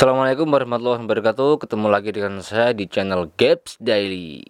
[0.00, 1.60] Assalamualaikum warahmatullahi wabarakatuh.
[1.60, 4.48] Ketemu lagi dengan saya di channel Gaps Daily.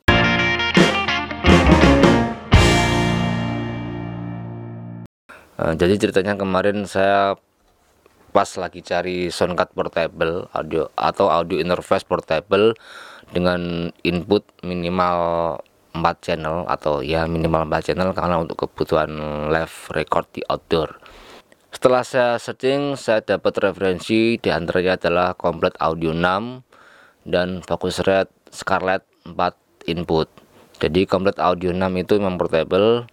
[5.59, 7.35] Uh, Jadi ceritanya kemarin saya
[8.31, 12.79] pas lagi cari soundcard portable audio atau audio interface portable
[13.35, 15.19] dengan input minimal
[15.99, 19.11] 4 channel atau ya minimal 4 channel karena untuk kebutuhan
[19.51, 20.95] live record di outdoor
[21.81, 26.61] setelah saya searching, saya dapat referensi di antaranya adalah komplit audio 6
[27.25, 30.29] dan Focusrite Scarlett 4 input.
[30.77, 33.09] Jadi komplit audio 6 itu memang portable.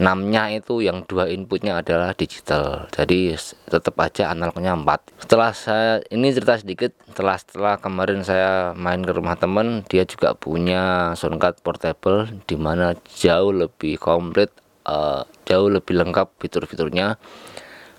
[0.32, 2.88] nya itu yang dua inputnya adalah digital.
[2.96, 3.36] Jadi
[3.68, 5.28] tetap aja analognya 4.
[5.28, 10.32] Setelah saya ini cerita sedikit, setelah setelah kemarin saya main ke rumah teman, dia juga
[10.32, 14.48] punya soundcard portable di mana jauh lebih komplit,
[14.88, 17.20] uh, jauh lebih lengkap fitur-fiturnya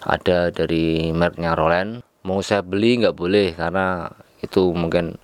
[0.08, 2.00] ada dari mereknya Roland.
[2.24, 4.08] Mau saya beli nggak boleh karena
[4.40, 5.20] itu mungkin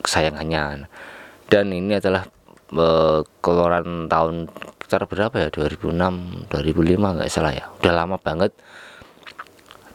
[0.00, 0.88] kesayangannya.
[1.48, 2.24] Dan ini adalah
[2.72, 4.48] uh, keluaran tahun
[4.80, 7.68] sekitar berapa ya 2006 2005 nggak salah ya.
[7.80, 8.56] Udah lama banget.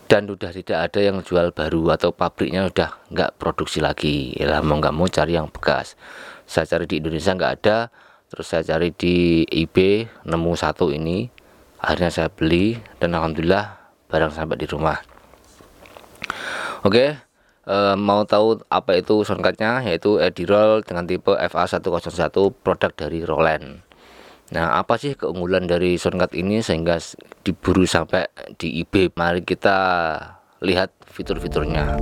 [0.10, 4.34] Dan udah tidak ada yang jual baru atau pabriknya udah nggak produksi lagi.
[4.34, 5.94] Ya mau nggak mau cari yang bekas.
[6.50, 7.78] Saya cari di Indonesia nggak ada.
[8.30, 11.30] Terus saya cari di eBay nemu satu ini.
[11.80, 13.79] Akhirnya saya beli dan alhamdulillah
[14.10, 14.98] barang sampai di rumah
[16.84, 17.06] oke
[17.64, 22.34] e, mau tahu apa itu soundcardnya yaitu Edirol dengan tipe FA101
[22.66, 23.86] produk dari Roland
[24.50, 26.98] Nah, apa sih keunggulan dari soundcard ini sehingga
[27.46, 28.26] diburu sampai
[28.58, 29.14] di eBay?
[29.14, 29.78] Mari kita
[30.66, 32.02] lihat fitur-fiturnya.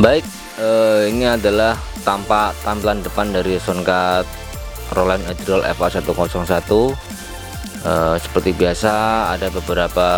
[0.00, 0.24] Baik
[0.56, 1.76] eh, ini adalah
[2.08, 4.24] tampak tampilan depan dari soundcard
[4.96, 6.72] Roland Adrol FA101
[7.84, 8.92] eh, seperti biasa
[9.36, 10.08] ada beberapa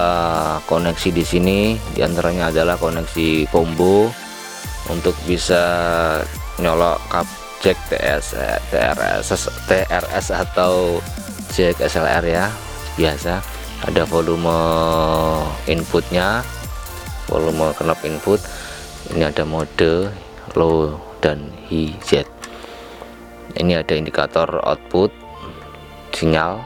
[0.71, 1.61] koneksi di sini.
[1.93, 4.07] Di antaranya adalah koneksi combo
[4.87, 5.63] untuk bisa
[6.63, 7.27] nyolok kap
[7.63, 8.39] jack TS
[8.71, 9.27] TRS
[9.67, 11.03] TRS atau
[11.51, 12.47] jack SLR ya.
[12.95, 13.43] Biasa
[13.83, 14.55] ada volume
[15.67, 16.47] inputnya
[17.27, 18.39] volume knop input
[19.13, 20.09] ini ada mode
[20.57, 22.25] low dan high Z.
[23.53, 25.13] Ini ada indikator output
[26.17, 26.65] sinyal.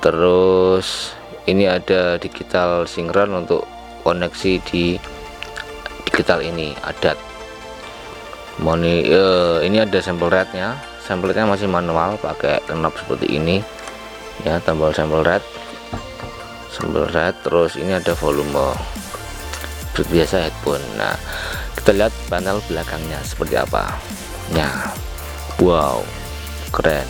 [0.00, 1.12] Terus
[1.44, 3.68] ini ada digital sinkron untuk
[4.04, 4.96] koneksi di
[6.08, 7.16] digital ini adat.
[8.60, 13.36] Moni, uh, ini ada sampel rate nya sampel rate nya masih manual pakai knob seperti
[13.36, 13.60] ini.
[14.48, 15.44] Ya tombol sampel rate.
[16.72, 18.72] Sampel rate terus ini ada volume
[19.94, 20.82] seperti biasa headphone.
[20.98, 21.14] Nah
[21.78, 23.94] kita lihat panel belakangnya seperti apa.
[24.50, 24.90] Nah
[25.62, 26.02] wow
[26.74, 27.06] keren.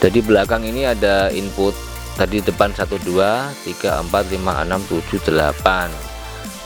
[0.00, 1.76] Jadi belakang ini ada input
[2.16, 6.10] tadi depan 1 2 3 4 5 6 7 8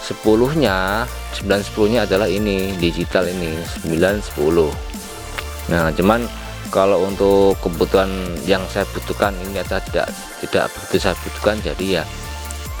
[0.05, 1.07] 10 nya
[1.39, 3.55] 9 10 nya adalah ini digital ini
[3.87, 6.27] 9 10 nah cuman
[6.69, 8.11] kalau untuk kebutuhan
[8.43, 10.07] yang saya butuhkan ini adalah tidak
[10.43, 12.03] tidak begitu saya butuhkan jadi ya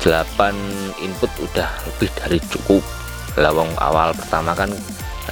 [0.05, 2.85] 8 input udah lebih dari cukup.
[3.41, 4.69] Lawang awal pertama kan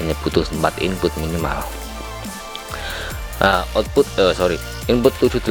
[0.01, 1.61] hanya butuh 4 input minimal.
[3.37, 4.57] Nah, output uh, sorry
[4.89, 5.45] input 78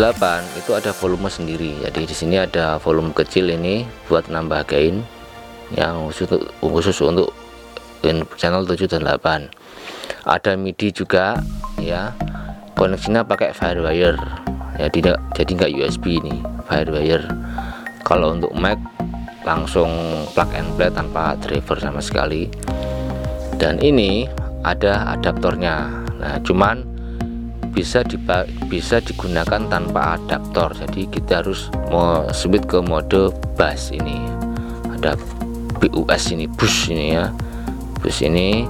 [0.58, 1.78] itu ada volume sendiri.
[1.86, 5.06] Jadi di sini ada volume kecil ini buat nambah gain
[5.78, 7.30] yang khusus untuk, khusus untuk
[8.34, 9.46] channel 7 dan 8
[10.26, 11.38] ada MIDI juga
[11.78, 12.10] ya.
[12.74, 14.18] Koneksinya pakai firewire.
[14.80, 17.28] Ya tidak jadi nggak USB ini firewire
[18.12, 18.76] kalau untuk Mac
[19.48, 19.88] langsung
[20.36, 22.44] plug and play tanpa driver sama sekali.
[23.56, 24.28] Dan ini
[24.68, 25.88] ada adaptornya.
[26.20, 26.84] Nah cuman
[27.72, 28.04] bisa
[28.68, 30.76] bisa digunakan tanpa adaptor.
[30.76, 34.20] Jadi kita harus mau switch ke mode bass ini.
[34.92, 35.16] Ada
[35.80, 37.32] BUS ini bus ini ya.
[38.04, 38.68] Bus ini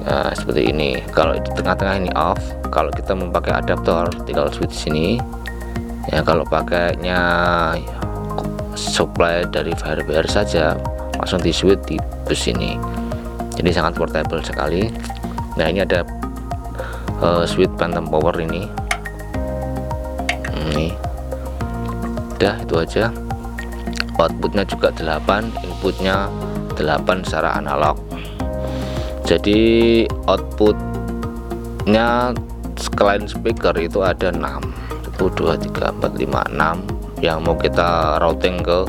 [0.00, 0.96] nah, seperti ini.
[1.12, 2.40] Kalau di tengah-tengah ini off
[2.72, 5.20] kalau kita memakai adaptor tinggal switch sini.
[6.08, 7.20] Ya kalau pakainya
[8.76, 10.76] supply dari firewire saja
[11.16, 11.96] langsung di switch di
[12.28, 12.76] bus ini.
[13.56, 14.92] Jadi sangat portable sekali.
[15.56, 16.04] Nah ini ada
[17.24, 18.68] uh, switch phantom power ini.
[20.52, 20.92] Ini
[22.36, 23.08] udah itu aja.
[24.16, 26.28] Outputnya juga 8 inputnya
[26.76, 27.96] 8 secara analog.
[29.24, 32.36] Jadi outputnya
[32.96, 34.40] client speaker itu ada 6
[35.16, 38.84] 1 2 3 4 5 6 yang mau kita routing ke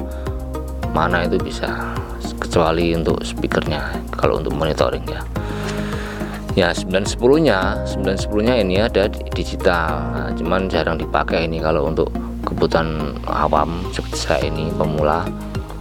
[0.91, 1.95] mana itu bisa
[2.37, 5.21] kecuali untuk speakernya kalau untuk monitoring ya.
[6.57, 9.05] Ya 910 nya 910 nya ini ada
[9.37, 10.01] digital.
[10.09, 12.09] Nah, cuman jarang dipakai ini kalau untuk
[12.41, 15.21] kebutuhan awam seperti saya ini pemula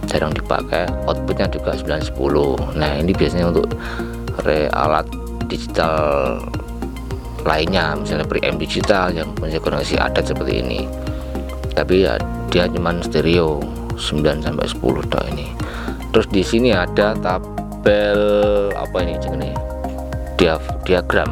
[0.05, 0.85] jarang dipakai.
[1.09, 3.73] Outputnya juga 910 nah ini biasanya untuk
[4.45, 5.09] re alat
[5.49, 6.37] digital
[7.41, 10.85] lainnya misalnya preamp digital yang punya koneksi adat seperti ini.
[11.73, 13.59] Tapi ya dia cuman stereo
[13.97, 15.47] 9 sampai 10 dok ini.
[16.13, 18.21] Terus di sini ada tabel
[18.73, 19.55] apa ini nih
[20.37, 20.55] dia
[20.85, 21.29] diagram.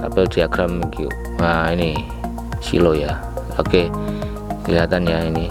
[0.00, 0.82] Tabel diagram
[1.38, 1.94] nah ini
[2.58, 3.20] silo ya.
[3.60, 3.88] Oke
[4.64, 5.46] kelihatan ya ini.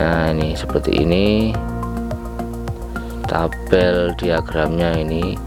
[0.00, 1.52] Nah ini seperti ini.
[3.30, 5.38] Tabel diagramnya ini.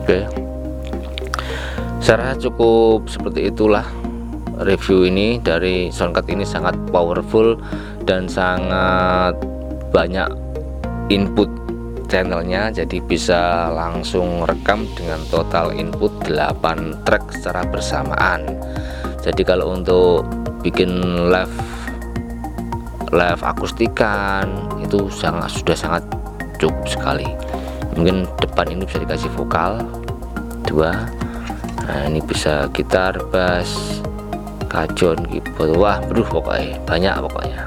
[0.00, 0.24] Oke.
[2.00, 3.84] Saya cukup seperti itulah
[4.64, 7.58] review ini dari soundcard ini sangat powerful
[8.08, 9.36] dan sangat
[9.94, 10.28] banyak
[11.12, 11.48] input
[12.08, 12.72] channelnya.
[12.72, 18.48] Jadi bisa langsung rekam dengan total input 8 track secara bersamaan.
[19.22, 20.24] Jadi kalau untuk
[20.64, 20.90] bikin
[21.28, 21.52] live
[23.12, 24.48] live akustikan
[24.80, 26.02] itu sangat sudah sangat
[26.56, 27.28] cukup sekali.
[27.96, 29.80] Mungkin depan ini bisa dikasih vokal
[30.64, 31.08] dua.
[31.88, 34.00] Nah ini bisa gitar bass
[34.68, 37.60] kajon keyboard wah bro pokoknya banyak pokoknya.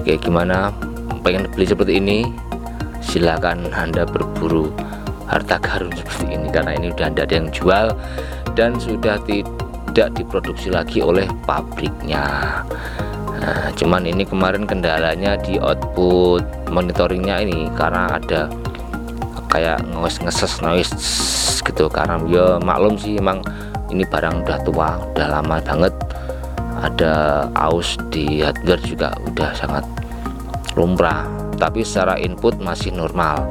[0.00, 0.72] Oke gimana?
[1.20, 2.18] Pengen beli seperti ini?
[3.04, 4.72] Silakan anda berburu
[5.28, 7.92] harta karun seperti ini karena ini udah ada yang jual
[8.56, 12.24] dan sudah tidak diproduksi lagi oleh pabriknya.
[13.38, 18.50] Nah, cuman ini kemarin kendalanya di output monitoringnya ini karena ada
[19.48, 20.92] kayak noise ngeses noise
[21.62, 21.86] gitu.
[21.86, 23.44] Karena ya maklum sih emang
[23.88, 25.94] ini barang udah tua udah lama banget.
[26.78, 29.84] Ada aus di hardware juga udah sangat
[30.78, 31.26] lumrah.
[31.58, 33.42] Tapi secara input masih normal.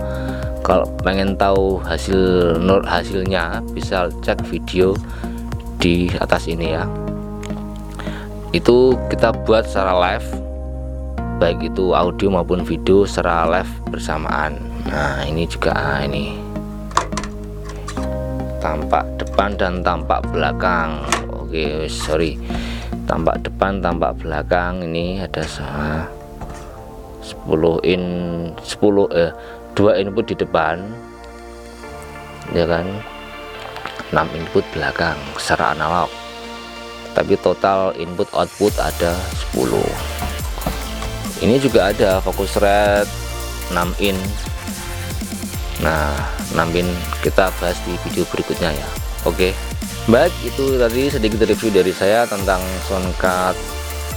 [0.63, 4.95] Kalau pengen tahu hasil nur hasilnya bisa cek video
[5.80, 6.88] di atas ini ya.
[8.56, 10.48] Itu kita buat secara live
[11.38, 14.57] baik itu audio maupun video secara live bersamaan.
[14.89, 16.34] Nah ini juga ah, ini.
[18.57, 20.98] Tampak depan dan tampak belakang.
[21.30, 22.42] Oke sorry.
[23.06, 24.81] Tampak depan tampak belakang.
[24.81, 26.10] Ini ada sama
[27.22, 27.45] 10
[27.86, 28.01] in
[28.57, 28.66] 10
[29.13, 29.30] eh
[29.78, 30.81] 2 input di depan.
[32.50, 32.89] Ya kan?
[34.10, 36.10] 6 input belakang secara analog.
[37.13, 39.13] Tapi total input output ada
[39.54, 43.06] 10 ini juga ada fokus rate
[43.69, 44.18] 6 in.
[45.86, 46.18] Nah
[46.57, 46.89] 6 in
[47.22, 49.51] kita bahas di video berikutnya ya oke.
[50.07, 53.59] Baik itu tadi sedikit review dari saya tentang soundcard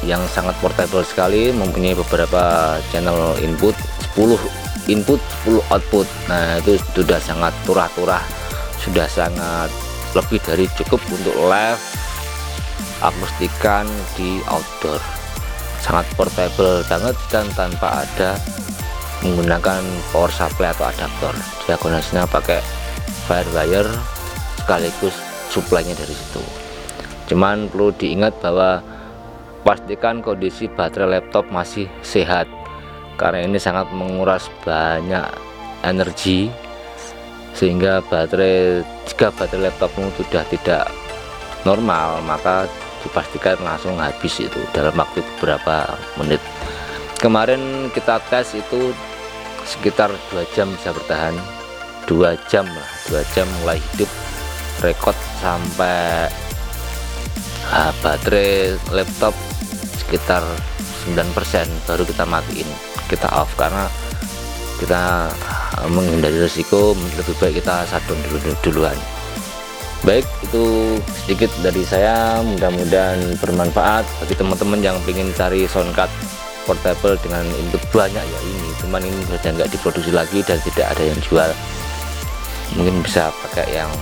[0.06, 3.74] yang sangat portable sekali mempunyai beberapa channel input
[4.14, 4.38] 10
[4.86, 6.06] input 10 output.
[6.30, 8.22] Nah itu sudah sangat turah-turah
[8.80, 9.68] sudah sangat
[10.16, 11.82] lebih dari cukup untuk live
[13.04, 13.84] akustikan
[14.16, 15.00] di outdoor.
[15.80, 18.36] Sangat portable banget dan tanpa ada
[19.20, 21.32] menggunakan power supply atau adaptor.
[21.64, 22.60] Diagonalnya pakai
[23.28, 23.88] firewire
[24.70, 25.19] sekaligus
[25.50, 26.39] suplainya dari situ.
[27.27, 28.79] Cuman perlu diingat bahwa
[29.67, 32.46] pastikan kondisi baterai laptop masih sehat
[33.19, 35.27] karena ini sangat menguras banyak
[35.82, 36.55] energi
[37.50, 40.86] sehingga baterai jika baterai laptopmu sudah tidak
[41.67, 42.70] normal maka
[43.03, 46.39] dipastikan langsung habis itu dalam waktu beberapa menit.
[47.19, 48.94] Kemarin kita tes itu
[49.67, 51.34] sekitar dua jam bisa bertahan
[52.06, 54.08] dua jam lah dua jam mulai hidup
[54.81, 56.29] rekod sampai
[57.72, 59.37] uh, baterai laptop
[60.01, 60.43] sekitar
[61.08, 61.32] 9%
[61.89, 62.69] baru kita matiin
[63.08, 63.53] kita off.
[63.56, 63.87] Karena
[64.81, 65.29] kita
[65.81, 68.96] uh, menghindari resiko lebih baik kita sadon dulu duluan.
[70.01, 72.41] Baik itu sedikit dari saya.
[72.41, 76.08] Mudah-mudahan bermanfaat bagi teman-teman yang ingin cari soundcard
[76.65, 78.25] portable dengan input banyak.
[78.25, 81.51] Ya ini cuman ini sudah nggak diproduksi lagi dan tidak ada yang jual.
[82.81, 83.93] Mungkin bisa pakai yang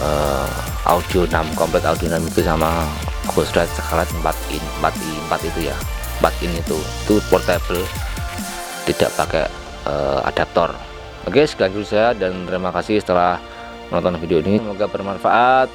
[0.00, 0.48] uh,
[0.88, 2.88] audio 6 komplit audio 6 itu sama
[3.32, 5.76] Ghost Ride Scarlet 4 in 4 in 4 itu ya.
[6.22, 6.78] 4 in itu.
[7.04, 7.82] Itu portable
[8.86, 9.46] tidak pakai
[9.86, 10.72] uh, adaptor.
[11.28, 13.38] Oke sekian dulu saya dan terima kasih setelah
[13.90, 14.58] menonton video ini.
[14.58, 15.68] Semoga bermanfaat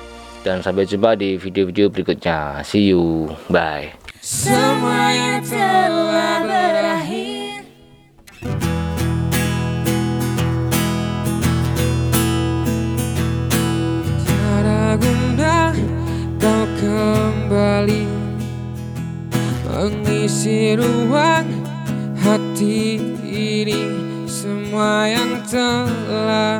[0.43, 2.63] dan sampai jumpa di video-video berikutnya.
[2.67, 3.31] See you.
[3.47, 3.95] Bye.
[4.19, 7.36] Semuanya telah berakhir
[19.87, 21.47] Mengisi ruang
[22.19, 23.87] hati ini
[24.27, 26.59] Semua yang telah